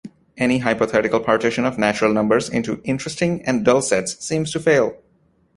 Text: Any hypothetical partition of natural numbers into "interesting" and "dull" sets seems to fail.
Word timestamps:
Any 0.35 0.57
hypothetical 0.57 1.19
partition 1.19 1.63
of 1.63 1.77
natural 1.77 2.11
numbers 2.11 2.49
into 2.49 2.81
"interesting" 2.83 3.43
and 3.45 3.63
"dull" 3.63 3.83
sets 3.83 4.17
seems 4.25 4.51
to 4.53 4.59
fail. 4.59 4.97